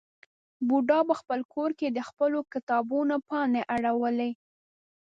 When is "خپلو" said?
2.09-2.39